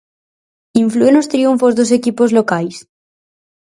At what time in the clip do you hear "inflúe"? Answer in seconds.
0.83-1.11